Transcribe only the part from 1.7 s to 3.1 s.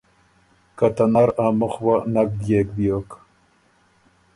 وه نک ديېک بیوک